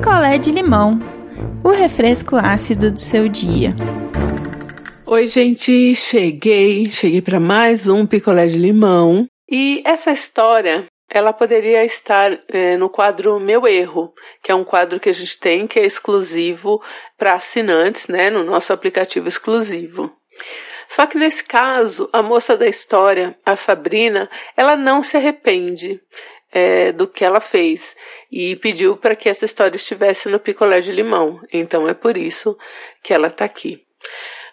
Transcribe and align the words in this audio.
picolé 0.00 0.38
de 0.38 0.50
limão, 0.50 0.98
o 1.62 1.68
refresco 1.68 2.34
ácido 2.34 2.90
do 2.90 2.98
seu 2.98 3.28
dia. 3.28 3.74
Oi, 5.06 5.26
gente, 5.26 5.94
cheguei, 5.94 6.86
cheguei 6.86 7.20
para 7.20 7.38
mais 7.38 7.86
um 7.86 8.06
picolé 8.06 8.46
de 8.46 8.56
limão. 8.56 9.26
E 9.46 9.82
essa 9.84 10.10
história, 10.10 10.86
ela 11.10 11.34
poderia 11.34 11.84
estar 11.84 12.32
é, 12.48 12.78
no 12.78 12.88
quadro 12.88 13.38
Meu 13.38 13.66
Erro, 13.66 14.14
que 14.42 14.50
é 14.50 14.54
um 14.54 14.64
quadro 14.64 14.98
que 14.98 15.10
a 15.10 15.12
gente 15.12 15.38
tem 15.38 15.66
que 15.66 15.78
é 15.78 15.84
exclusivo 15.84 16.80
para 17.18 17.34
assinantes, 17.34 18.08
né, 18.08 18.30
no 18.30 18.42
nosso 18.42 18.72
aplicativo 18.72 19.28
exclusivo. 19.28 20.10
Só 20.88 21.06
que 21.06 21.18
nesse 21.18 21.44
caso, 21.44 22.08
a 22.10 22.22
moça 22.22 22.56
da 22.56 22.66
história, 22.66 23.36
a 23.44 23.54
Sabrina, 23.54 24.30
ela 24.56 24.76
não 24.76 25.02
se 25.02 25.18
arrepende 25.18 26.00
é, 26.52 26.92
do 26.92 27.06
que 27.06 27.24
ela 27.24 27.40
fez 27.40 27.94
e 28.30 28.56
pediu 28.56 28.96
para 28.96 29.16
que 29.16 29.28
essa 29.28 29.44
história 29.44 29.76
estivesse 29.76 30.28
no 30.28 30.38
picolé 30.38 30.80
de 30.80 30.92
limão. 30.92 31.40
Então 31.52 31.88
é 31.88 31.94
por 31.94 32.16
isso 32.16 32.56
que 33.02 33.12
ela 33.12 33.28
está 33.28 33.44
aqui. 33.44 33.82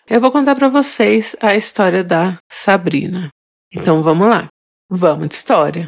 Eu 0.10 0.22
vou 0.22 0.32
contar 0.32 0.56
para 0.56 0.70
vocês 0.70 1.36
a 1.42 1.56
história 1.56 2.04
da 2.04 2.38
Sabrina. 2.50 3.30
Então 3.74 4.02
vamos 4.02 4.28
lá. 4.28 4.48
Vamos 4.90 5.28
de 5.28 5.36
história. 5.36 5.86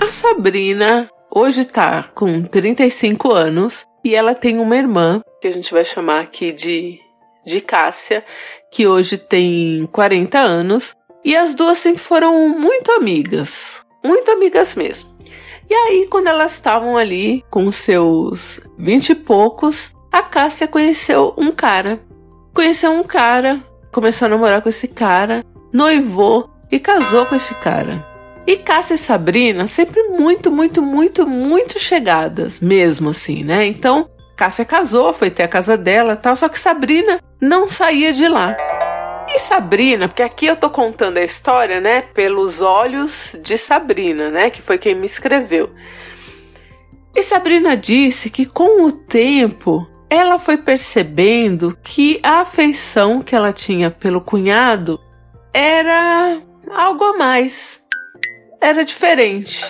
A 0.00 0.12
Sabrina 0.12 1.10
hoje 1.34 1.64
tá 1.64 2.04
com 2.14 2.42
35 2.44 3.32
anos 3.32 3.84
e 4.04 4.14
ela 4.14 4.34
tem 4.34 4.58
uma 4.58 4.76
irmã 4.76 5.20
que 5.40 5.48
a 5.48 5.52
gente 5.52 5.72
vai 5.72 5.84
chamar 5.84 6.20
aqui 6.20 6.52
de 6.52 7.00
de 7.48 7.60
Cássia, 7.60 8.24
que 8.70 8.86
hoje 8.86 9.16
tem 9.16 9.86
40 9.86 10.38
anos, 10.38 10.94
e 11.24 11.34
as 11.34 11.54
duas 11.54 11.78
sempre 11.78 12.00
foram 12.00 12.48
muito 12.48 12.92
amigas, 12.92 13.84
muito 14.04 14.30
amigas 14.30 14.74
mesmo. 14.74 15.07
E 15.68 15.74
aí, 15.74 16.06
quando 16.10 16.28
elas 16.28 16.52
estavam 16.52 16.96
ali 16.96 17.44
com 17.50 17.70
seus 17.70 18.60
vinte 18.76 19.10
e 19.10 19.14
poucos, 19.14 19.92
a 20.10 20.22
Cássia 20.22 20.66
conheceu 20.66 21.34
um 21.36 21.52
cara 21.52 22.00
conheceu 22.58 22.90
um 22.90 23.04
cara, 23.04 23.60
começou 23.92 24.26
a 24.26 24.28
namorar 24.30 24.60
com 24.60 24.68
esse 24.68 24.88
cara, 24.88 25.44
noivou 25.72 26.50
e 26.72 26.80
casou 26.80 27.24
com 27.24 27.36
esse 27.36 27.54
cara. 27.54 28.04
E 28.44 28.56
Cássia 28.56 28.94
e 28.94 28.98
Sabrina 28.98 29.68
sempre 29.68 30.02
muito, 30.08 30.50
muito, 30.50 30.82
muito, 30.82 31.24
muito 31.24 31.78
chegadas, 31.78 32.58
mesmo 32.58 33.10
assim, 33.10 33.44
né? 33.44 33.64
Então, 33.64 34.10
Cássia 34.36 34.64
casou, 34.64 35.12
foi 35.12 35.30
ter 35.30 35.44
a 35.44 35.48
casa 35.48 35.76
dela 35.76 36.16
tal, 36.16 36.34
só 36.34 36.48
que 36.48 36.58
Sabrina 36.58 37.20
não 37.40 37.68
saía 37.68 38.12
de 38.12 38.26
lá. 38.26 38.56
E 39.34 39.38
Sabrina, 39.38 40.08
porque 40.08 40.22
aqui 40.22 40.46
eu 40.46 40.56
tô 40.56 40.70
contando 40.70 41.18
a 41.18 41.24
história, 41.24 41.80
né, 41.80 42.02
pelos 42.02 42.60
olhos 42.60 43.34
de 43.42 43.58
Sabrina, 43.58 44.30
né, 44.30 44.50
que 44.50 44.62
foi 44.62 44.78
quem 44.78 44.94
me 44.94 45.06
escreveu. 45.06 45.70
E 47.14 47.22
Sabrina 47.22 47.76
disse 47.76 48.30
que 48.30 48.46
com 48.46 48.84
o 48.84 48.92
tempo 48.92 49.86
ela 50.08 50.38
foi 50.38 50.56
percebendo 50.56 51.76
que 51.82 52.20
a 52.22 52.40
afeição 52.40 53.20
que 53.20 53.34
ela 53.34 53.52
tinha 53.52 53.90
pelo 53.90 54.20
cunhado 54.20 54.98
era 55.52 56.40
algo 56.70 57.04
a 57.04 57.16
mais. 57.18 57.82
Era 58.60 58.84
diferente. 58.84 59.64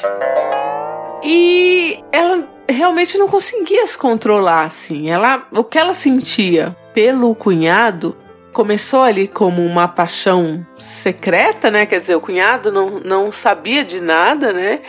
E 1.22 1.98
ela 2.12 2.48
realmente 2.68 3.18
não 3.18 3.28
conseguia 3.28 3.86
se 3.86 3.98
controlar 3.98 4.64
assim. 4.64 5.10
Ela, 5.10 5.46
o 5.50 5.64
que 5.64 5.78
ela 5.78 5.94
sentia 5.94 6.76
pelo 6.94 7.34
cunhado 7.34 8.16
começou 8.58 9.02
ali 9.02 9.28
como 9.28 9.64
uma 9.64 9.86
paixão 9.86 10.66
secreta, 10.76 11.70
né? 11.70 11.86
Quer 11.86 12.00
dizer, 12.00 12.16
o 12.16 12.20
cunhado 12.20 12.72
não, 12.72 12.98
não 12.98 13.30
sabia 13.30 13.84
de 13.84 14.00
nada, 14.00 14.52
né? 14.52 14.80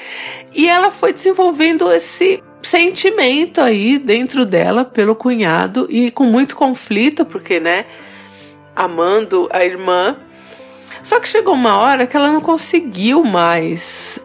E 0.55 0.67
ela 0.67 0.89
foi 0.89 1.13
desenvolvendo 1.13 1.91
esse 1.91 2.43
sentimento 2.63 3.61
aí 3.61 3.99
dentro 3.99 4.43
dela 4.43 4.83
pelo 4.83 5.15
cunhado 5.15 5.85
e 5.87 6.09
com 6.09 6.23
muito 6.23 6.55
conflito, 6.55 7.23
porque, 7.23 7.59
né, 7.59 7.85
amando 8.75 9.47
a 9.51 9.63
irmã. 9.63 10.17
Só 11.03 11.19
que 11.19 11.27
chegou 11.27 11.53
uma 11.53 11.77
hora 11.77 12.07
que 12.07 12.17
ela 12.17 12.31
não 12.31 12.41
conseguiu 12.41 13.23
mais 13.23 14.19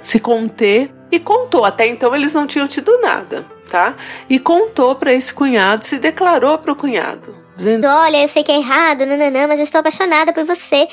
se 0.00 0.18
conter 0.18 0.90
e 1.08 1.20
contou. 1.20 1.64
Até 1.64 1.86
então 1.86 2.12
eles 2.16 2.32
não 2.32 2.48
tinham 2.48 2.66
tido 2.66 3.00
nada, 3.00 3.46
tá? 3.70 3.94
E 4.28 4.40
contou 4.40 4.96
para 4.96 5.12
esse 5.12 5.32
cunhado, 5.32 5.86
se 5.86 5.98
declarou 5.98 6.58
para 6.58 6.72
o 6.72 6.76
cunhado. 6.76 7.47
Dizendo, 7.58 7.86
Olha, 7.86 8.22
eu 8.22 8.28
sei 8.28 8.42
que 8.42 8.52
é 8.52 8.56
errado, 8.56 9.04
nananã, 9.04 9.46
mas 9.46 9.58
eu 9.58 9.64
estou 9.64 9.80
apaixonada 9.80 10.32
por 10.32 10.44
você. 10.44 10.88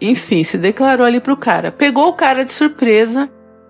Enfim, 0.00 0.42
se 0.44 0.56
declarou 0.56 1.04
ali 1.04 1.20
pro 1.20 1.36
cara. 1.36 1.70
Pegou 1.70 2.08
o 2.08 2.14
cara 2.14 2.44
de 2.44 2.52
surpresa 2.52 3.28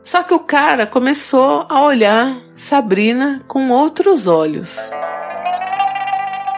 só 0.08 0.22
que 0.22 0.32
o 0.32 0.38
cara 0.38 0.86
começou 0.86 1.66
a 1.68 1.82
olhar 1.82 2.40
Sabrina 2.56 3.44
com 3.46 3.70
outros 3.70 4.26
olhos. 4.26 4.78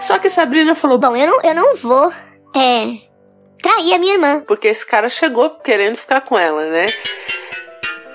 Só 0.00 0.20
que 0.20 0.30
Sabrina 0.30 0.76
falou: 0.76 0.98
Bom, 0.98 1.16
eu 1.16 1.26
não, 1.26 1.42
eu 1.42 1.52
não 1.52 1.74
vou. 1.74 2.12
É. 2.54 2.96
Trair 3.60 3.92
a 3.92 3.98
minha 3.98 4.14
irmã. 4.14 4.44
Porque 4.46 4.68
esse 4.68 4.86
cara 4.86 5.08
chegou 5.08 5.50
querendo 5.64 5.96
ficar 5.96 6.20
com 6.20 6.38
ela, 6.38 6.64
né? 6.70 6.86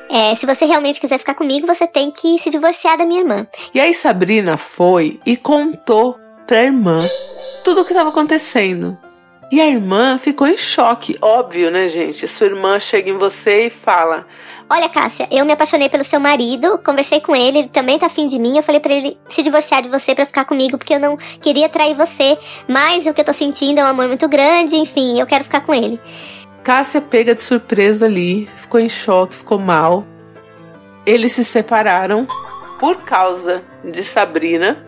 É, 0.09 0.33
se 0.35 0.45
você 0.45 0.63
realmente 0.63 1.01
quiser 1.01 1.17
ficar 1.17 1.35
comigo, 1.35 1.67
você 1.67 1.85
tem 1.85 2.11
que 2.11 2.39
se 2.39 2.49
divorciar 2.49 2.97
da 2.97 3.05
minha 3.05 3.19
irmã. 3.19 3.45
E 3.73 3.79
aí 3.81 3.93
Sabrina 3.93 4.55
foi 4.55 5.19
e 5.25 5.35
contou 5.35 6.17
pra 6.47 6.63
irmã 6.63 6.99
tudo 7.65 7.81
o 7.81 7.83
que 7.83 7.91
estava 7.91 8.09
acontecendo. 8.09 8.95
E 9.51 9.59
a 9.59 9.67
irmã 9.67 10.17
ficou 10.17 10.47
em 10.47 10.55
choque. 10.55 11.17
Óbvio, 11.21 11.71
né, 11.71 11.87
gente? 11.87 12.27
Sua 12.27 12.47
irmã 12.47 12.79
chega 12.79 13.09
em 13.09 13.17
você 13.17 13.67
e 13.67 13.69
fala: 13.69 14.25
Olha, 14.69 14.87
Cássia, 14.87 15.27
eu 15.31 15.45
me 15.45 15.51
apaixonei 15.51 15.89
pelo 15.89 16.03
seu 16.03 16.19
marido, 16.19 16.79
conversei 16.83 17.19
com 17.19 17.35
ele, 17.35 17.59
ele 17.59 17.69
também 17.69 17.97
tá 17.97 18.05
afim 18.05 18.27
de 18.27 18.39
mim. 18.39 18.57
Eu 18.57 18.63
falei 18.63 18.79
para 18.79 18.93
ele 18.93 19.17
se 19.27 19.41
divorciar 19.41 19.81
de 19.81 19.89
você 19.89 20.13
para 20.13 20.25
ficar 20.25 20.45
comigo, 20.45 20.77
porque 20.77 20.93
eu 20.93 20.99
não 20.99 21.17
queria 21.17 21.67
trair 21.67 21.95
você. 21.95 22.37
Mas 22.67 23.05
o 23.07 23.13
que 23.13 23.21
eu 23.21 23.25
tô 23.25 23.33
sentindo 23.33 23.79
é 23.79 23.83
um 23.83 23.87
amor 23.87 24.07
muito 24.07 24.27
grande, 24.27 24.75
enfim, 24.75 25.19
eu 25.19 25.25
quero 25.25 25.43
ficar 25.43 25.61
com 25.61 25.73
ele. 25.73 25.99
Cássia 26.63 27.01
pega 27.01 27.35
de 27.35 27.41
surpresa 27.41 28.05
ali, 28.05 28.49
ficou 28.55 28.79
em 28.79 28.89
choque, 28.89 29.35
ficou 29.35 29.59
mal. 29.59 30.05
Eles 31.05 31.33
se 31.33 31.43
separaram 31.43 32.25
por 32.79 32.97
causa 33.03 33.63
de 33.83 34.03
Sabrina. 34.03 34.84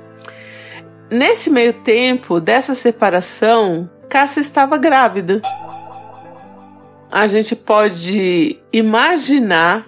Nesse 1.09 1.49
meio 1.49 1.73
tempo 1.73 2.39
dessa 2.39 2.75
separação, 2.75 3.89
Cássia 4.09 4.41
estava 4.41 4.77
grávida 4.77 5.41
a 7.11 7.25
gente 7.27 7.55
pode 7.55 8.59
imaginar 8.71 9.87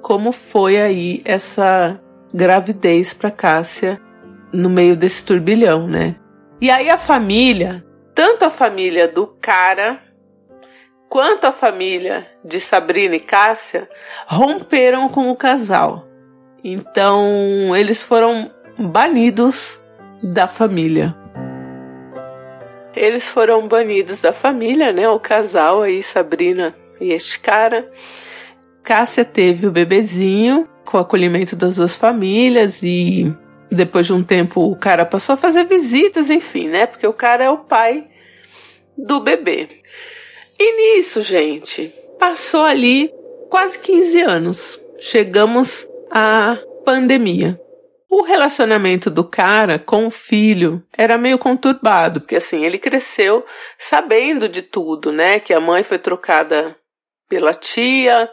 como 0.00 0.32
foi 0.32 0.80
aí 0.80 1.20
essa 1.24 2.00
gravidez 2.32 3.12
para 3.12 3.30
Cássia 3.30 4.00
no 4.52 4.70
meio 4.70 4.96
desse 4.96 5.24
turbilhão, 5.24 5.86
né? 5.86 6.16
E 6.60 6.70
aí 6.70 6.88
a 6.88 6.98
família, 6.98 7.84
tanto 8.14 8.44
a 8.44 8.50
família 8.50 9.08
do 9.08 9.26
cara 9.26 10.00
quanto 11.08 11.46
a 11.46 11.52
família 11.52 12.26
de 12.44 12.60
Sabrina 12.60 13.16
e 13.16 13.20
Cássia 13.20 13.88
romperam 14.26 15.08
com 15.08 15.28
o 15.30 15.36
casal. 15.36 16.04
Então 16.62 17.74
eles 17.76 18.04
foram 18.04 18.50
banidos 18.78 19.79
da 20.22 20.46
família. 20.46 21.16
Eles 22.94 23.24
foram 23.24 23.66
banidos 23.68 24.20
da 24.20 24.32
família, 24.32 24.92
né? 24.92 25.08
O 25.08 25.20
casal 25.20 25.82
aí, 25.82 26.02
Sabrina 26.02 26.74
e 27.00 27.12
este 27.12 27.38
cara. 27.38 27.90
Cássia 28.82 29.24
teve 29.24 29.66
o 29.66 29.70
bebezinho 29.70 30.68
com 30.84 30.98
o 30.98 31.00
acolhimento 31.00 31.54
das 31.54 31.76
duas 31.76 31.96
famílias 31.96 32.82
e 32.82 33.32
depois 33.70 34.06
de 34.06 34.12
um 34.12 34.22
tempo 34.22 34.60
o 34.60 34.76
cara 34.76 35.04
passou 35.04 35.34
a 35.34 35.38
fazer 35.38 35.64
visitas, 35.64 36.28
enfim, 36.28 36.68
né? 36.68 36.86
Porque 36.86 37.06
o 37.06 37.12
cara 37.12 37.44
é 37.44 37.50
o 37.50 37.58
pai 37.58 38.06
do 38.98 39.20
bebê. 39.20 39.68
E 40.58 40.98
nisso, 40.98 41.22
gente, 41.22 41.94
passou 42.18 42.62
ali 42.62 43.10
quase 43.48 43.78
15 43.78 44.20
anos. 44.22 44.84
Chegamos 44.98 45.88
à 46.10 46.58
pandemia. 46.84 47.58
O 48.10 48.22
relacionamento 48.22 49.08
do 49.08 49.22
cara 49.22 49.78
com 49.78 50.08
o 50.08 50.10
filho 50.10 50.82
era 50.98 51.16
meio 51.16 51.38
conturbado, 51.38 52.20
porque 52.20 52.34
assim, 52.34 52.64
ele 52.64 52.76
cresceu 52.76 53.46
sabendo 53.78 54.48
de 54.48 54.62
tudo, 54.62 55.12
né? 55.12 55.38
Que 55.38 55.54
a 55.54 55.60
mãe 55.60 55.84
foi 55.84 55.96
trocada 55.96 56.76
pela 57.28 57.54
tia 57.54 58.28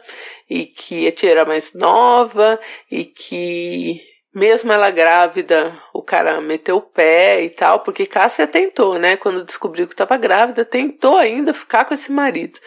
e 0.50 0.66
que 0.66 1.06
a 1.06 1.12
tia 1.12 1.30
era 1.30 1.44
mais 1.44 1.72
nova 1.72 2.58
e 2.90 3.04
que 3.04 4.00
mesmo 4.34 4.72
ela 4.72 4.90
grávida, 4.90 5.72
o 5.94 6.02
cara 6.02 6.40
meteu 6.40 6.78
o 6.78 6.82
pé 6.82 7.44
e 7.44 7.50
tal, 7.50 7.80
porque 7.80 8.04
Cássia 8.04 8.48
tentou, 8.48 8.98
né? 8.98 9.16
Quando 9.16 9.44
descobriu 9.44 9.86
que 9.86 9.94
estava 9.94 10.16
grávida, 10.16 10.64
tentou 10.64 11.16
ainda 11.16 11.54
ficar 11.54 11.84
com 11.84 11.94
esse 11.94 12.10
marido. 12.10 12.58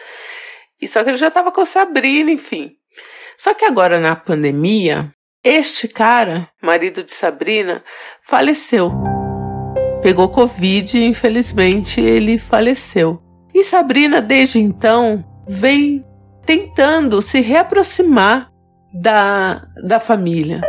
E 0.80 0.88
só 0.88 1.04
que 1.04 1.10
ele 1.10 1.18
já 1.18 1.28
estava 1.28 1.52
com 1.52 1.64
Sabrina, 1.66 2.30
enfim. 2.30 2.74
Só 3.36 3.52
que 3.52 3.66
agora 3.66 4.00
na 4.00 4.16
pandemia, 4.16 5.12
este 5.44 5.88
cara, 5.88 6.48
marido 6.62 7.02
de 7.02 7.12
Sabrina, 7.12 7.82
faleceu. 8.20 8.92
Pegou 10.02 10.28
Covid 10.28 10.98
e 10.98 11.04
infelizmente 11.04 12.00
ele 12.00 12.38
faleceu. 12.38 13.20
E 13.54 13.64
Sabrina, 13.64 14.20
desde 14.20 14.60
então, 14.60 15.24
vem 15.46 16.04
tentando 16.44 17.20
se 17.20 17.40
reaproximar 17.40 18.50
da, 18.92 19.66
da 19.84 19.98
família. 19.98 20.60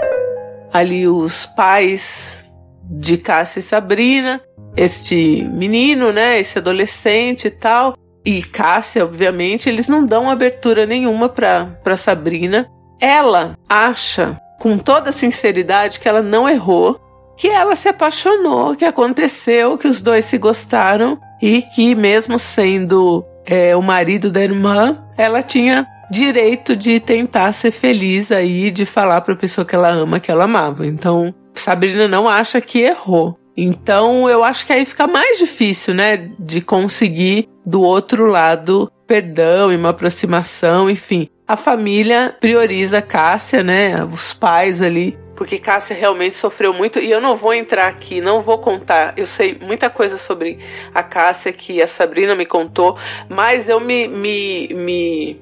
Ali 0.72 1.08
os 1.08 1.46
pais 1.46 2.46
de 2.90 3.18
Cássia 3.18 3.60
e 3.60 3.64
Sabrina, 3.64 4.42
este 4.76 5.44
menino, 5.44 6.12
né, 6.12 6.40
esse 6.40 6.58
adolescente 6.58 7.48
e 7.48 7.52
tal, 7.52 7.96
e 8.26 8.42
Cássia, 8.42 9.04
obviamente, 9.04 9.70
eles 9.70 9.88
não 9.88 10.06
dão 10.06 10.30
abertura 10.30 10.86
nenhuma 10.86 11.30
para 11.30 11.96
Sabrina. 11.96 12.68
Ela 13.02 13.58
acha, 13.68 14.40
com 14.64 14.78
toda 14.78 15.12
sinceridade, 15.12 16.00
que 16.00 16.08
ela 16.08 16.22
não 16.22 16.48
errou, 16.48 16.98
que 17.36 17.50
ela 17.50 17.76
se 17.76 17.90
apaixonou, 17.90 18.74
que 18.74 18.86
aconteceu, 18.86 19.78
que 19.78 19.90
os 19.90 20.02
dois 20.02 20.24
se 20.24 20.38
gostaram 20.38 21.20
e 21.42 21.62
que, 21.64 21.94
mesmo 21.94 22.40
sendo 22.40 23.26
é, 23.46 23.76
o 23.76 23.82
marido 23.82 24.32
da 24.32 24.42
irmã, 24.42 25.04
ela 25.18 25.44
tinha 25.44 25.86
direito 26.10 26.78
de 26.78 27.02
tentar 27.02 27.52
ser 27.52 27.72
feliz 27.72 28.32
aí, 28.32 28.72
de 28.72 28.86
falar 28.86 29.20
para 29.20 29.34
a 29.34 29.38
pessoa 29.38 29.66
que 29.66 29.76
ela 29.76 29.90
ama 29.90 30.18
que 30.18 30.32
ela 30.32 30.46
amava. 30.46 30.88
Então, 30.88 31.36
Sabrina 31.54 32.08
não 32.08 32.26
acha 32.26 32.62
que 32.62 32.80
errou. 32.80 33.38
Então, 33.58 34.30
eu 34.30 34.46
acho 34.46 34.66
que 34.66 34.72
aí 34.72 34.86
fica 34.86 35.06
mais 35.06 35.40
difícil, 35.40 35.94
né, 35.94 36.30
de 36.40 36.62
conseguir 36.62 37.50
do 37.66 37.82
outro 37.82 38.28
lado 38.28 38.90
perdão 39.06 39.74
e 39.74 39.76
uma 39.76 39.90
aproximação, 39.90 40.90
enfim. 40.90 41.28
A 41.46 41.58
família 41.58 42.34
prioriza 42.40 43.02
Cássia, 43.02 43.62
né, 43.62 44.02
os 44.06 44.34
pais 44.34 44.82
ali. 44.82 45.18
Porque 45.36 45.60
Cássia 45.60 45.94
realmente 45.94 46.36
sofreu 46.36 46.74
muito. 46.74 47.00
E 47.00 47.12
eu 47.12 47.20
não 47.20 47.36
vou 47.36 47.54
entrar 47.54 47.88
aqui, 47.88 48.22
não 48.22 48.42
vou 48.42 48.60
contar. 48.60 49.14
Eu 49.18 49.26
sei 49.26 49.58
muita 49.60 49.90
coisa 49.90 50.18
sobre 50.18 50.60
a 50.94 51.04
Cássia 51.04 51.52
que 51.52 51.82
a 51.82 51.88
Sabrina 51.88 52.34
me 52.34 52.46
contou, 52.46 52.98
mas 53.28 53.68
eu 53.68 53.78
me, 53.82 54.08
me, 54.08 54.70
me, 54.70 55.42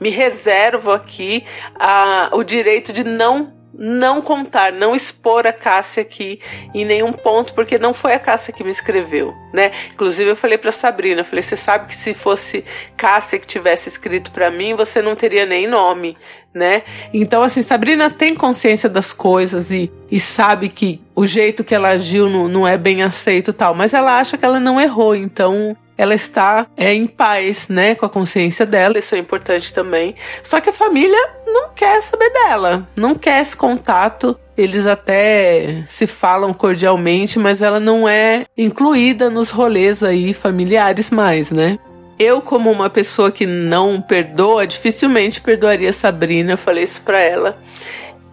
me 0.00 0.10
reservo 0.10 0.90
aqui 0.90 1.44
a, 1.76 2.30
o 2.32 2.42
direito 2.42 2.92
de 2.92 3.04
não 3.04 3.57
não 3.78 4.20
contar, 4.20 4.72
não 4.72 4.96
expor 4.96 5.46
a 5.46 5.52
Cássia 5.52 6.02
aqui 6.02 6.40
em 6.74 6.84
nenhum 6.84 7.12
ponto, 7.12 7.54
porque 7.54 7.78
não 7.78 7.94
foi 7.94 8.12
a 8.12 8.18
Cássia 8.18 8.52
que 8.52 8.64
me 8.64 8.72
escreveu, 8.72 9.32
né? 9.54 9.70
Inclusive 9.92 10.30
eu 10.30 10.36
falei 10.36 10.58
para 10.58 10.72
Sabrina, 10.72 11.22
falei, 11.22 11.42
você 11.42 11.56
sabe 11.56 11.86
que 11.86 11.94
se 11.94 12.12
fosse 12.12 12.64
Cássia 12.96 13.38
que 13.38 13.46
tivesse 13.46 13.88
escrito 13.88 14.32
para 14.32 14.50
mim, 14.50 14.74
você 14.74 15.00
não 15.00 15.14
teria 15.14 15.46
nem 15.46 15.68
nome, 15.68 16.16
né? 16.52 16.82
Então 17.14 17.40
assim, 17.40 17.62
Sabrina 17.62 18.10
tem 18.10 18.34
consciência 18.34 18.88
das 18.88 19.12
coisas 19.12 19.70
e, 19.70 19.92
e 20.10 20.18
sabe 20.18 20.68
que 20.68 21.00
o 21.14 21.24
jeito 21.24 21.62
que 21.62 21.74
ela 21.74 21.90
agiu 21.90 22.28
não, 22.28 22.48
não 22.48 22.66
é 22.66 22.76
bem 22.76 23.04
aceito 23.04 23.52
tal, 23.52 23.76
mas 23.76 23.94
ela 23.94 24.18
acha 24.18 24.36
que 24.36 24.44
ela 24.44 24.58
não 24.58 24.80
errou, 24.80 25.14
então 25.14 25.76
ela 25.98 26.14
está 26.14 26.68
é, 26.76 26.94
em 26.94 27.08
paz, 27.08 27.66
né, 27.68 27.96
com 27.96 28.06
a 28.06 28.08
consciência 28.08 28.64
dela, 28.64 28.96
isso 28.96 29.16
é 29.16 29.18
importante 29.18 29.72
também. 29.74 30.14
Só 30.44 30.60
que 30.60 30.70
a 30.70 30.72
família 30.72 31.18
não 31.44 31.70
quer 31.74 32.00
saber 32.00 32.30
dela, 32.30 32.88
não 32.94 33.16
quer 33.16 33.42
esse 33.42 33.56
contato. 33.56 34.38
Eles 34.56 34.86
até 34.86 35.82
se 35.86 36.06
falam 36.06 36.54
cordialmente, 36.54 37.38
mas 37.38 37.62
ela 37.62 37.80
não 37.80 38.08
é 38.08 38.44
incluída 38.56 39.28
nos 39.28 39.50
rolês 39.50 40.02
aí 40.02 40.32
familiares 40.32 41.10
mais, 41.10 41.50
né? 41.50 41.78
Eu, 42.18 42.40
como 42.40 42.70
uma 42.70 42.90
pessoa 42.90 43.30
que 43.30 43.46
não 43.46 44.00
perdoa, 44.00 44.66
dificilmente 44.66 45.40
perdoaria 45.40 45.92
Sabrina. 45.92 46.52
Eu 46.52 46.58
falei 46.58 46.84
isso 46.84 47.00
pra 47.02 47.20
ela. 47.20 47.56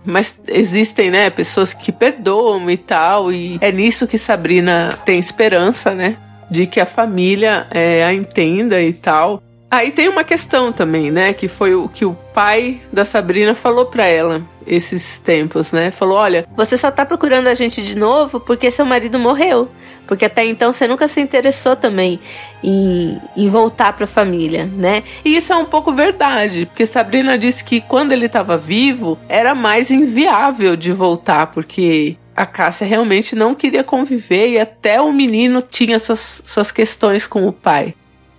Mas 0.03 0.39
existem, 0.47 1.11
né, 1.11 1.29
pessoas 1.29 1.73
que 1.73 1.91
perdoam 1.91 2.69
e 2.69 2.77
tal, 2.77 3.31
e 3.31 3.57
é 3.61 3.71
nisso 3.71 4.07
que 4.07 4.17
Sabrina 4.17 4.97
tem 5.05 5.19
esperança, 5.19 5.93
né? 5.93 6.17
De 6.49 6.65
que 6.65 6.79
a 6.79 6.85
família 6.85 7.67
é, 7.71 8.03
a 8.03 8.13
entenda 8.13 8.81
e 8.81 8.93
tal. 8.93 9.41
Aí 9.69 9.91
tem 9.91 10.07
uma 10.07 10.23
questão 10.23 10.71
também, 10.71 11.11
né? 11.11 11.33
Que 11.33 11.47
foi 11.47 11.75
o 11.75 11.89
que 11.89 12.05
o 12.05 12.13
pai 12.33 12.81
da 12.93 13.03
Sabrina 13.03 13.53
falou 13.55 13.85
para 13.85 14.05
ela 14.05 14.41
esses 14.65 15.19
tempos, 15.19 15.71
né? 15.71 15.91
Falou: 15.91 16.17
olha, 16.17 16.47
você 16.55 16.77
só 16.77 16.91
tá 16.91 17.05
procurando 17.05 17.47
a 17.47 17.53
gente 17.53 17.81
de 17.81 17.97
novo 17.97 18.39
porque 18.39 18.71
seu 18.71 18.85
marido 18.85 19.19
morreu. 19.19 19.69
Porque 20.07 20.25
até 20.25 20.45
então 20.45 20.71
você 20.71 20.87
nunca 20.87 21.07
se 21.07 21.19
interessou 21.19 21.75
também 21.75 22.19
em, 22.63 23.19
em 23.35 23.49
voltar 23.49 23.93
para 23.93 24.03
a 24.03 24.07
família, 24.07 24.65
né? 24.65 25.03
E 25.23 25.35
isso 25.35 25.51
é 25.51 25.55
um 25.55 25.65
pouco 25.65 25.91
verdade, 25.91 26.67
porque 26.67 26.85
Sabrina 26.85 27.37
disse 27.37 27.63
que 27.63 27.81
quando 27.81 28.11
ele 28.11 28.27
estava 28.27 28.55
vivo 28.57 29.17
era 29.27 29.55
mais 29.55 29.89
inviável 29.89 30.75
de 30.75 30.91
voltar, 30.91 31.47
porque 31.47 32.17
a 32.35 32.45
Cássia 32.45 32.85
realmente 32.85 33.35
não 33.35 33.55
queria 33.55 33.83
conviver 33.83 34.49
e 34.49 34.59
até 34.59 34.99
o 34.99 35.11
menino 35.11 35.61
tinha 35.61 35.97
suas, 35.99 36.41
suas 36.45 36.71
questões 36.71 37.25
com 37.25 37.47
o 37.47 37.53
pai. 37.53 37.93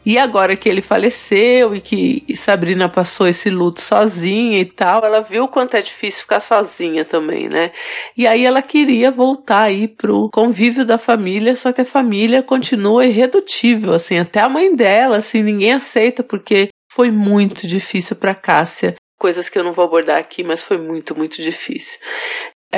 E 0.04 0.18
agora 0.18 0.54
que 0.54 0.68
ele 0.68 0.80
faleceu 0.80 1.74
e 1.74 1.80
que 1.80 2.24
Sabrina 2.36 2.88
passou 2.88 3.26
esse 3.26 3.50
luto 3.50 3.80
sozinha 3.80 4.60
e 4.60 4.64
tal, 4.64 5.04
ela 5.04 5.20
viu 5.20 5.44
o 5.44 5.48
quanto 5.48 5.74
é 5.74 5.82
difícil 5.82 6.20
ficar 6.20 6.38
sozinha 6.38 7.04
também, 7.04 7.48
né? 7.48 7.72
E 8.16 8.24
aí 8.24 8.44
ela 8.44 8.62
queria 8.62 9.10
voltar 9.10 9.62
aí 9.62 9.88
pro 9.88 10.30
convívio 10.30 10.84
da 10.84 10.96
família, 10.96 11.56
só 11.56 11.72
que 11.72 11.80
a 11.80 11.84
família 11.84 12.40
continua 12.40 13.04
irredutível, 13.04 13.94
assim, 13.94 14.16
até 14.16 14.38
a 14.38 14.48
mãe 14.48 14.76
dela, 14.76 15.16
assim, 15.16 15.42
ninguém 15.42 15.72
aceita 15.72 16.22
porque 16.22 16.68
foi 16.92 17.10
muito 17.10 17.66
difícil 17.66 18.14
para 18.14 18.32
Cássia 18.32 18.94
coisas 19.18 19.48
que 19.48 19.58
eu 19.58 19.64
não 19.64 19.72
vou 19.72 19.84
abordar 19.84 20.18
aqui, 20.18 20.44
mas 20.44 20.62
foi 20.62 20.78
muito, 20.78 21.16
muito 21.16 21.42
difícil. 21.42 21.98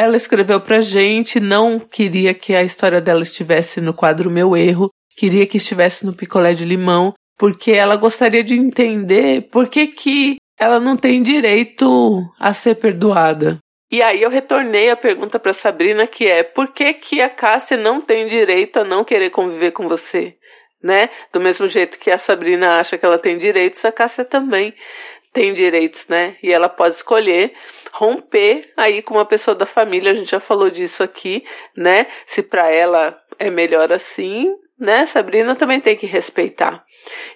Ela 0.01 0.17
escreveu 0.17 0.61
pra 0.61 0.81
gente, 0.81 1.41
não 1.41 1.81
queria 1.81 2.33
que 2.33 2.55
a 2.55 2.63
história 2.63 3.01
dela 3.01 3.25
estivesse 3.25 3.81
no 3.81 3.93
quadro 3.93 4.31
Meu 4.31 4.57
Erro, 4.57 4.93
queria 5.17 5.45
que 5.45 5.57
estivesse 5.57 6.07
no 6.07 6.15
picolé 6.15 6.55
de 6.55 6.65
limão, 6.65 7.15
porque 7.37 7.73
ela 7.73 7.97
gostaria 7.97 8.45
de 8.45 8.55
entender 8.55 9.49
por 9.51 9.69
que, 9.69 9.89
que 9.89 10.37
ela 10.57 10.79
não 10.79 10.97
tem 10.97 11.21
direito 11.21 12.23
a 12.39 12.55
ser 12.55 12.77
perdoada. 12.77 13.59
E 13.91 14.01
aí 14.01 14.23
eu 14.23 14.31
retornei 14.31 14.89
a 14.89 14.97
pergunta 14.97 15.37
para 15.37 15.53
Sabrina 15.53 16.07
que 16.07 16.29
é: 16.29 16.45
por 16.45 16.69
que 16.69 16.95
que 16.95 17.21
a 17.21 17.29
Cássia 17.29 17.77
não 17.77 18.01
tem 18.01 18.29
direito 18.29 18.79
a 18.79 18.85
não 18.85 19.03
querer 19.03 19.31
conviver 19.31 19.73
com 19.73 19.89
você? 19.89 20.37
Né? 20.81 21.11
Do 21.33 21.41
mesmo 21.41 21.67
jeito 21.67 21.99
que 21.99 22.09
a 22.09 22.19
Sabrina 22.19 22.79
acha 22.79 22.97
que 22.97 23.05
ela 23.05 23.19
tem 23.19 23.37
direitos, 23.37 23.85
a 23.85 23.91
Cássia 23.91 24.25
também 24.25 24.73
tem 25.33 25.55
direitos, 25.55 26.07
né? 26.09 26.37
E 26.43 26.53
ela 26.53 26.69
pode 26.69 26.97
escolher 26.97 27.53
romper 27.93 28.73
aí 28.77 29.03
com 29.03 29.15
uma 29.15 29.25
pessoa 29.25 29.55
da 29.55 29.67
família, 29.67 30.13
a 30.13 30.15
gente 30.15 30.31
já 30.31 30.41
falou 30.41 30.71
disso 30.71 31.03
aqui, 31.03 31.45
né? 31.77 32.07
Se 32.27 32.43
para 32.43 32.71
ela 32.71 33.19
é 33.39 33.51
melhor 33.51 33.93
assim, 33.93 34.47
né? 34.79 35.07
Sabrina 35.07 35.57
também 35.57 35.81
tem 35.81 35.97
que 35.97 36.07
respeitar. 36.07 36.85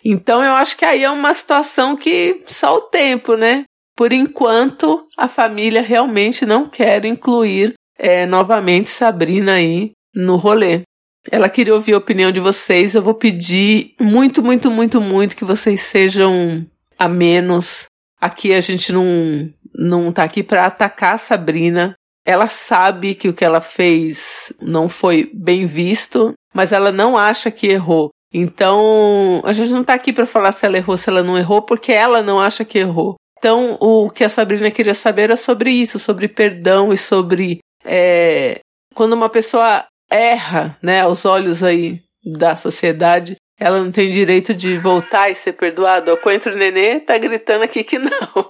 Então 0.05 0.43
eu 0.43 0.53
acho 0.53 0.77
que 0.77 0.85
aí 0.85 1.03
é 1.03 1.11
uma 1.11 1.35
situação 1.35 1.97
que 1.97 2.43
só 2.47 2.77
o 2.77 2.83
tempo, 2.83 3.37
né? 3.37 3.65
Por 3.97 4.13
enquanto, 4.13 5.07
a 5.19 5.29
família 5.29 5.83
realmente 5.83 6.47
não 6.47 6.69
quer 6.69 7.05
incluir 7.05 7.75
é, 7.99 8.25
novamente 8.25 8.89
Sabrina 8.89 9.55
aí 9.55 9.93
no 10.15 10.37
rolê. 10.37 10.83
Ela 11.31 11.49
queria 11.49 11.75
ouvir 11.75 11.95
a 11.95 11.99
opinião 11.99 12.33
de 12.33 12.41
vocês. 12.41 12.95
Eu 12.95 13.03
vou 13.03 13.15
pedir 13.15 13.95
muito, 14.01 14.43
muito, 14.43 14.71
muito, 14.71 15.01
muito 15.01 15.37
que 15.37 15.45
vocês 15.45 15.83
sejam 15.83 16.67
a 17.05 17.09
menos. 17.09 17.87
Aqui 18.21 18.53
a 18.53 18.61
gente 18.61 18.93
não, 18.93 19.53
não 19.75 20.13
tá 20.13 20.25
aqui 20.25 20.43
para 20.43 20.67
atacar 20.67 21.15
a 21.15 21.19
Sabrina. 21.19 21.95
Ela 22.25 22.49
sabe 22.49 23.15
que 23.15 23.29
o 23.29 23.35
que 23.35 23.45
ela 23.45 23.61
fez 23.61 24.53
não 24.61 24.89
foi 24.89 25.31
bem 25.35 25.67
visto, 25.67 26.33
mas 26.55 26.73
ela 26.73 26.93
não 26.93 27.19
acha 27.19 27.51
que 27.51 27.67
errou. 27.67 28.11
Então, 28.33 29.43
a 29.45 29.53
gente 29.53 29.71
não 29.73 29.85
tá 29.85 29.95
aqui 29.95 30.13
para 30.13 30.27
falar 30.27 30.53
se 30.53 30.65
ela 30.65 30.77
errou, 30.77 30.97
se 30.97 31.11
ela 31.11 31.23
não 31.23 31.37
errou, 31.37 31.63
porque 31.63 31.93
ela 31.93 32.23
não 32.23 32.41
acha 32.41 32.65
que 32.65 32.79
errou. 32.79 33.17
Então, 33.39 33.77
o 33.81 34.09
que 34.09 34.23
a 34.23 34.29
Sabrina 34.29 34.71
queria 34.71 34.95
saber 34.95 35.23
era 35.23 35.37
sobre 35.37 35.71
isso, 35.71 35.99
sobre 35.99 36.29
perdão 36.29 36.93
e 36.93 36.97
sobre 36.97 37.59
é, 37.85 38.61
quando 38.95 39.15
uma 39.15 39.29
pessoa 39.29 39.85
erra, 40.11 40.79
né, 40.81 41.01
aos 41.01 41.25
olhos 41.25 41.63
aí 41.63 42.01
da 42.25 42.55
sociedade, 42.55 43.37
ela 43.63 43.81
não 43.81 43.93
tem 43.93 44.11
direito 44.11 44.53
de 44.53 44.77
voltar 44.77 45.31
e 45.31 45.37
ser 45.37 45.53
perdoada. 45.53 46.13
O 46.13 46.17
Coentro 46.17 46.57
Nenê 46.57 46.99
tá 46.99 47.17
gritando 47.17 47.63
aqui 47.63 47.85
que 47.85 47.97
não. 47.97 48.11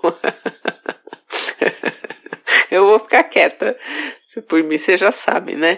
Eu 2.71 2.87
vou 2.87 2.99
ficar 3.01 3.25
quieta. 3.25 3.77
Se 4.33 4.41
por 4.41 4.65
mim, 4.65 4.79
você 4.79 4.97
já 4.97 5.13
sabe, 5.13 5.55
né? 5.55 5.77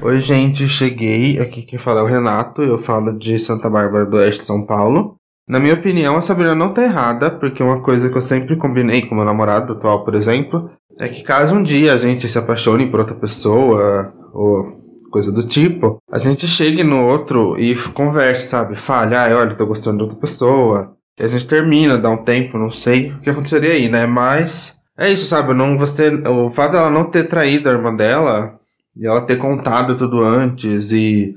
Oi, 0.00 0.18
gente, 0.20 0.66
cheguei. 0.66 1.38
Aqui 1.38 1.60
quem 1.60 1.78
fala 1.78 2.00
é 2.00 2.02
o 2.02 2.06
Renato. 2.06 2.62
Eu 2.62 2.78
falo 2.78 3.12
de 3.18 3.38
Santa 3.38 3.68
Bárbara 3.68 4.06
do 4.06 4.16
Oeste, 4.16 4.42
São 4.42 4.64
Paulo. 4.64 5.16
Na 5.46 5.60
minha 5.60 5.74
opinião, 5.74 6.16
a 6.16 6.22
Sabrina 6.22 6.54
não 6.54 6.72
tá 6.72 6.82
errada, 6.82 7.30
porque 7.30 7.62
uma 7.62 7.82
coisa 7.82 8.08
que 8.08 8.16
eu 8.16 8.22
sempre 8.22 8.56
combinei 8.56 9.02
com 9.02 9.14
meu 9.14 9.26
namorado 9.26 9.74
atual, 9.74 10.02
por 10.02 10.14
exemplo, 10.14 10.70
é 10.98 11.08
que 11.08 11.22
caso 11.22 11.54
um 11.54 11.62
dia 11.62 11.92
a 11.92 11.98
gente 11.98 12.26
se 12.26 12.38
apaixone 12.38 12.90
por 12.90 13.00
outra 13.00 13.14
pessoa, 13.14 14.14
ou 14.32 14.81
coisa 15.12 15.30
do 15.30 15.46
tipo, 15.46 15.98
a 16.10 16.18
gente 16.18 16.48
chegue 16.48 16.82
no 16.82 17.06
outro 17.06 17.54
e 17.58 17.76
converse, 17.90 18.48
sabe? 18.48 18.74
Fale, 18.74 19.14
ah, 19.14 19.28
olha, 19.36 19.54
tô 19.54 19.66
gostando 19.66 19.98
de 19.98 20.02
outra 20.04 20.18
pessoa. 20.18 20.96
E 21.20 21.22
a 21.22 21.28
gente 21.28 21.46
termina, 21.46 21.98
dá 21.98 22.10
um 22.10 22.24
tempo, 22.24 22.58
não 22.58 22.70
sei 22.70 23.12
o 23.12 23.20
que 23.20 23.30
aconteceria 23.30 23.72
aí, 23.72 23.88
né? 23.88 24.06
Mas 24.06 24.74
é 24.98 25.10
isso, 25.10 25.26
sabe? 25.26 25.52
Não, 25.52 25.78
você, 25.78 26.08
o 26.08 26.50
fato 26.50 26.72
dela 26.72 26.90
não 26.90 27.04
ter 27.04 27.24
traído 27.24 27.68
a 27.68 27.72
irmã 27.72 27.94
dela 27.94 28.58
e 28.96 29.06
ela 29.06 29.20
ter 29.20 29.36
contado 29.36 29.96
tudo 29.96 30.22
antes 30.22 30.90
e, 30.90 31.36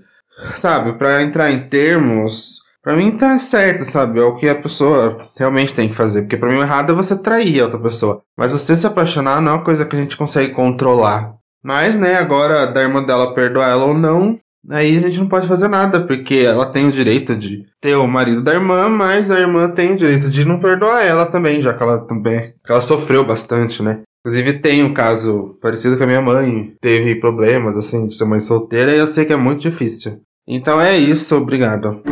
sabe, 0.56 0.94
para 0.94 1.22
entrar 1.22 1.52
em 1.52 1.68
termos, 1.68 2.62
para 2.82 2.96
mim 2.96 3.18
tá 3.18 3.38
certo, 3.38 3.84
sabe? 3.84 4.20
É 4.20 4.24
o 4.24 4.36
que 4.36 4.48
a 4.48 4.56
pessoa 4.56 5.30
realmente 5.38 5.74
tem 5.74 5.90
que 5.90 5.96
fazer. 5.96 6.22
Porque 6.22 6.38
para 6.38 6.50
mim 6.50 6.58
o 6.58 6.64
errado 6.64 6.92
é 6.92 6.96
você 6.96 7.18
trair 7.18 7.60
a 7.60 7.66
outra 7.66 7.80
pessoa. 7.80 8.22
Mas 8.38 8.54
você 8.54 8.76
se 8.76 8.88
apaixonar 8.88 9.42
não 9.42 9.52
é 9.52 9.56
uma 9.56 9.64
coisa 9.64 9.86
que 9.86 9.96
a 9.96 10.00
gente 10.00 10.16
consegue 10.16 10.54
controlar 10.54 11.36
Mas, 11.66 11.98
né, 11.98 12.16
agora 12.16 12.68
da 12.68 12.80
irmã 12.80 13.04
dela 13.04 13.34
perdoar 13.34 13.72
ela 13.72 13.86
ou 13.86 13.98
não, 13.98 14.38
aí 14.70 14.98
a 14.98 15.02
gente 15.02 15.18
não 15.18 15.28
pode 15.28 15.48
fazer 15.48 15.68
nada, 15.68 16.00
porque 16.00 16.36
ela 16.36 16.68
tem 16.68 16.88
o 16.88 16.92
direito 16.92 17.36
de 17.36 17.66
ter 17.82 17.96
o 17.96 18.08
marido 18.08 18.44
da 18.44 18.54
irmã, 18.54 18.88
mas 18.88 19.32
a 19.32 19.40
irmã 19.40 19.68
tem 19.68 19.94
o 19.94 19.96
direito 19.96 20.30
de 20.30 20.46
não 20.46 20.60
perdoar 20.60 21.04
ela 21.04 21.26
também, 21.26 21.64
já 21.64 21.74
que 21.74 21.82
ela 21.82 21.98
também 21.98 22.54
que 22.64 22.72
ela 22.72 22.84
sofreu 22.84 23.26
bastante, 23.26 23.82
né? 23.82 24.02
Inclusive 24.20 24.60
tem 24.60 24.84
um 24.84 24.94
caso 24.94 25.58
parecido 25.60 25.98
com 25.98 26.04
a 26.04 26.08
minha 26.08 26.22
mãe, 26.22 26.76
teve 26.80 27.16
problemas 27.16 27.76
assim 27.76 28.06
de 28.06 28.16
ser 28.16 28.26
mãe 28.26 28.40
solteira 28.40 28.96
e 28.96 29.00
eu 29.00 29.08
sei 29.08 29.26
que 29.26 29.34
é 29.34 29.38
muito 29.38 29.62
difícil. 29.62 30.20
Então 30.48 30.80
é 30.80 30.96
isso, 30.96 31.36
obrigado. 31.36 32.04